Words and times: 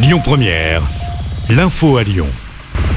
Lyon 0.00 0.20
Première, 0.22 0.82
l'info 1.50 1.96
à 1.96 2.04
Lyon. 2.04 2.28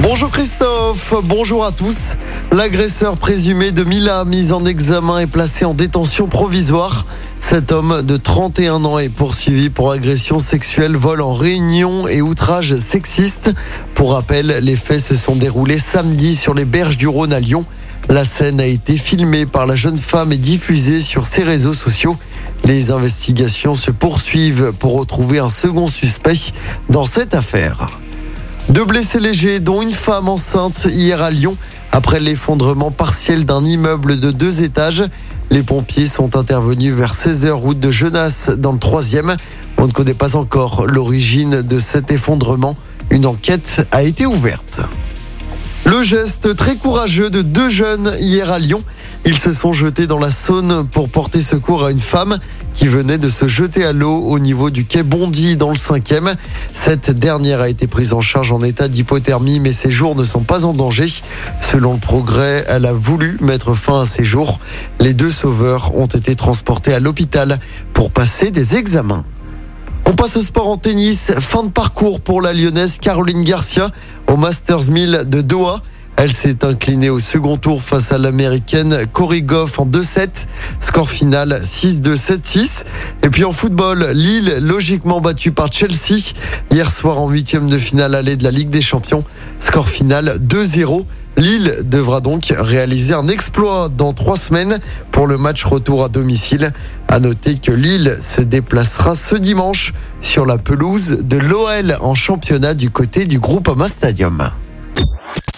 Bonjour 0.02 0.30
Christophe, 0.30 1.16
bonjour 1.24 1.66
à 1.66 1.72
tous. 1.72 2.14
L'agresseur 2.52 3.18
présumé 3.18 3.72
de 3.72 3.84
Mila, 3.84 4.24
mis 4.24 4.52
en 4.52 4.66
examen 4.68 5.18
et 5.18 5.26
placé 5.26 5.66
en 5.66 5.74
détention 5.74 6.28
provisoire. 6.28 7.08
Cet 7.40 7.72
homme 7.72 8.04
de 8.04 8.18
31 8.18 8.86
ans 8.86 9.00
est 9.00 9.10
poursuivi 9.10 9.72
pour 9.72 9.92
agression 9.92 10.38
sexuelle, 10.38 10.96
vol 10.96 11.22
en 11.22 11.34
réunion 11.34 12.08
et 12.08 12.22
outrage 12.22 12.76
sexiste. 12.76 13.50
Pour 13.96 14.14
rappel, 14.14 14.60
les 14.62 14.76
faits 14.76 15.00
se 15.00 15.16
sont 15.16 15.36
déroulés 15.36 15.80
samedi 15.80 16.36
sur 16.36 16.54
les 16.54 16.66
berges 16.66 16.98
du 16.98 17.08
Rhône 17.08 17.34
à 17.34 17.40
Lyon. 17.40 17.66
La 18.10 18.26
scène 18.26 18.60
a 18.60 18.68
été 18.68 18.96
filmée 18.96 19.48
par 19.48 19.66
la 19.66 19.76
jeune 19.76 19.98
femme 19.98 20.32
et 20.34 20.38
diffusée 20.38 21.00
sur 21.00 21.26
ses 21.26 21.44
réseaux 21.44 21.74
sociaux. 21.74 22.18
Les 22.64 22.92
investigations 22.92 23.76
se 23.76 23.92
poursuivent 23.92 24.72
pour 24.78 24.98
retrouver 24.98 25.40
un 25.40 25.50
second 25.50 25.88
suspect 25.88 26.54
dans 26.90 27.06
cette 27.06 27.36
affaire. 27.36 28.00
Deux 28.70 28.86
blessés 28.86 29.20
légers, 29.20 29.60
dont 29.60 29.82
une 29.82 29.92
femme 29.92 30.30
enceinte 30.30 30.88
hier 30.90 31.22
à 31.22 31.32
Lyon, 31.32 31.58
après 31.92 32.20
l'effondrement 32.20 32.92
partiel 32.92 33.46
d'un 33.46 33.66
immeuble 33.66 34.20
de 34.20 34.32
deux 34.32 34.64
étages. 34.64 35.04
Les 35.50 35.64
pompiers 35.64 36.08
sont 36.08 36.38
intervenus 36.38 36.94
vers 36.94 37.14
16h 37.14 37.50
route 37.52 37.80
de 37.80 37.92
Genasse 37.92 38.50
dans 38.50 38.72
le 38.72 38.80
troisième. 38.80 39.36
On 39.78 39.88
ne 39.88 39.92
connaît 39.92 40.14
pas 40.14 40.38
encore 40.38 40.86
l'origine 40.88 41.62
de 41.64 41.80
cet 41.80 42.12
effondrement. 42.12 42.78
Une 43.10 43.26
enquête 43.26 43.86
a 43.92 44.04
été 44.04 44.26
ouverte. 44.26 44.80
Le 45.86 46.04
geste 46.04 46.56
très 46.56 46.76
courageux 46.76 47.30
de 47.30 47.42
deux 47.42 47.70
jeunes 47.70 48.16
hier 48.20 48.52
à 48.52 48.60
Lyon. 48.60 48.84
Ils 49.24 49.38
se 49.38 49.54
sont 49.54 49.72
jetés 49.72 50.08
dans 50.08 50.18
la 50.18 50.32
Saône 50.32 50.88
pour 50.88 51.08
porter 51.08 51.42
secours 51.42 51.86
à 51.86 51.92
une 51.92 52.00
femme 52.00 52.40
qui 52.74 52.88
venait 52.88 53.20
de 53.20 53.30
se 53.30 53.46
jeter 53.46 53.86
à 53.86 53.94
l'eau 53.94 54.18
au 54.18 54.40
niveau 54.40 54.72
du 54.72 54.86
quai 54.86 55.04
Bondy 55.04 55.58
dans 55.58 55.70
le 55.70 55.76
5e. 55.76 56.36
Cette 56.74 57.12
dernière 57.12 57.60
a 57.60 57.70
été 57.70 57.86
prise 57.86 58.14
en 58.14 58.22
charge 58.22 58.52
en 58.52 58.64
état 58.64 58.88
d'hypothermie, 58.88 59.60
mais 59.60 59.74
ses 59.74 59.92
jours 59.92 60.16
ne 60.16 60.24
sont 60.24 60.42
pas 60.42 60.66
en 60.66 60.74
danger. 60.74 61.06
Selon 61.62 61.94
le 61.94 62.00
progrès, 62.00 62.66
elle 62.68 62.88
a 62.88 62.94
voulu 62.94 63.38
mettre 63.42 63.76
fin 63.76 64.02
à 64.02 64.06
ses 64.08 64.24
jours. 64.24 64.60
Les 65.00 65.14
deux 65.14 65.30
sauveurs 65.30 65.96
ont 65.96 66.08
été 66.08 66.36
transportés 66.36 66.94
à 66.94 67.00
l'hôpital 67.00 67.60
pour 67.94 68.10
passer 68.10 68.50
des 68.50 68.76
examens. 68.76 69.24
On 70.08 70.14
passe 70.14 70.36
au 70.36 70.42
sport 70.42 70.68
en 70.68 70.78
tennis. 70.78 71.32
Fin 71.40 71.64
de 71.64 71.70
parcours 71.70 72.22
pour 72.22 72.42
la 72.42 72.54
lyonnaise 72.54 72.98
Caroline 73.00 73.44
Garcia 73.44 73.92
au 74.28 74.36
Masters 74.36 74.90
1000 74.90 75.26
de 75.28 75.42
Doha. 75.42 75.84
Elle 76.18 76.32
s'est 76.32 76.64
inclinée 76.64 77.10
au 77.10 77.20
second 77.20 77.58
tour 77.58 77.82
face 77.82 78.12
à 78.12 78.18
l'américaine 78.18 79.08
Cory 79.12 79.42
Goff 79.42 79.80
en 79.80 79.88
2-7. 79.88 80.46
Score 80.80 81.10
final 81.10 81.62
6-2, 81.64 82.16
7-6. 82.16 82.84
Et 83.24 83.30
puis 83.30 83.44
en 83.44 83.52
football, 83.52 84.12
Lille, 84.14 84.58
logiquement 84.62 85.20
battue 85.20 85.52
par 85.52 85.72
Chelsea. 85.72 86.34
Hier 86.72 86.92
soir 86.92 87.20
en 87.20 87.30
huitième 87.30 87.68
de 87.68 87.78
finale 87.78 88.14
allée 88.14 88.36
de 88.36 88.44
la 88.44 88.52
Ligue 88.52 88.70
des 88.70 88.82
Champions. 88.82 89.24
Score 89.60 89.90
final 89.90 90.38
2-0. 90.40 91.06
Lille 91.38 91.78
devra 91.84 92.20
donc 92.20 92.54
réaliser 92.56 93.14
un 93.14 93.28
exploit 93.28 93.90
dans 93.90 94.12
trois 94.12 94.38
semaines 94.38 94.80
pour 95.12 95.28
le 95.28 95.38
match 95.38 95.64
retour 95.64 96.04
à 96.04 96.10
domicile. 96.10 96.72
À 97.08 97.20
noter 97.20 97.56
que 97.56 97.72
Lille 97.72 98.18
se 98.22 98.42
déplacera 98.42 99.16
ce 99.16 99.36
dimanche 99.36 99.94
sur 100.22 100.46
la 100.46 100.58
pelouse 100.58 101.18
de 101.22 101.38
l'OL 101.38 101.98
en 102.02 102.14
championnat 102.14 102.74
du 102.74 102.90
côté 102.92 103.26
du 103.26 103.40
Groupama 103.40 103.88
Stadium. 103.88 104.52